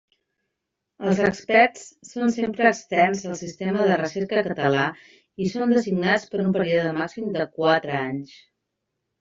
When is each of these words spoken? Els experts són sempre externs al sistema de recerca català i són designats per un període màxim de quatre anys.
Els 1.09 1.19
experts 1.25 1.83
són 2.11 2.33
sempre 2.37 2.65
externs 2.69 3.21
al 3.33 3.37
sistema 3.41 3.85
de 3.91 3.99
recerca 4.01 4.43
català 4.49 4.89
i 5.45 5.51
són 5.57 5.77
designats 5.77 6.27
per 6.33 6.43
un 6.49 6.53
període 6.59 6.97
màxim 7.03 7.33
de 7.37 7.49
quatre 7.61 8.01
anys. 8.03 8.35